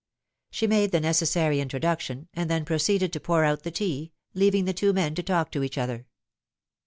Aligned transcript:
She 0.49 0.65
made 0.65 0.91
the 0.91 0.99
necessary 0.99 1.59
introduction, 1.59 2.27
and 2.33 2.49
then 2.49 2.65
proceeded 2.65 3.13
to 3.13 3.19
pour 3.19 3.43
out 3.45 3.61
the 3.61 3.69
tea, 3.69 4.13
leaving 4.33 4.65
the 4.65 4.73
two 4.73 4.93
men 4.93 5.13
to 5.13 5.21
talk 5.21 5.51
to 5.51 5.61
each 5.61 5.75
othnr. 5.75 6.05